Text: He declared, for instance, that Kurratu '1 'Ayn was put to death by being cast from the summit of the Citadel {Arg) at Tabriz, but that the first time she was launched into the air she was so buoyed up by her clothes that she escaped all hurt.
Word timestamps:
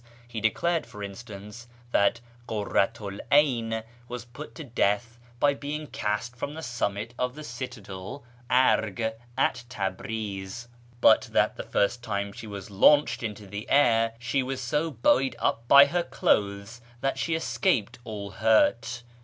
He 0.27 0.41
declared, 0.41 0.87
for 0.87 1.03
instance, 1.03 1.67
that 1.91 2.21
Kurratu 2.49 3.03
'1 3.19 3.21
'Ayn 3.31 3.83
was 4.07 4.25
put 4.25 4.55
to 4.55 4.63
death 4.63 5.19
by 5.39 5.53
being 5.53 5.85
cast 5.85 6.35
from 6.35 6.55
the 6.55 6.63
summit 6.63 7.13
of 7.19 7.35
the 7.35 7.43
Citadel 7.43 8.23
{Arg) 8.49 9.13
at 9.37 9.63
Tabriz, 9.69 10.67
but 11.01 11.29
that 11.33 11.55
the 11.55 11.61
first 11.61 12.01
time 12.01 12.33
she 12.33 12.47
was 12.47 12.71
launched 12.71 13.21
into 13.21 13.45
the 13.45 13.69
air 13.69 14.15
she 14.17 14.41
was 14.41 14.59
so 14.59 14.89
buoyed 14.89 15.35
up 15.37 15.67
by 15.67 15.85
her 15.85 16.01
clothes 16.01 16.81
that 17.01 17.19
she 17.19 17.35
escaped 17.35 17.99
all 18.03 18.31
hurt. 18.31 19.03